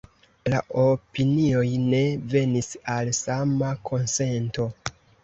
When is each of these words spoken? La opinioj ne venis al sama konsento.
La 0.51 0.59
opinioj 0.83 1.65
ne 1.83 1.99
venis 2.31 2.71
al 2.95 3.13
sama 3.19 3.71
konsento. 3.91 4.67